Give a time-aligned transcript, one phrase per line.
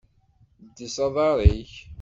[0.67, 1.73] Ddez aḍaṛ-ik!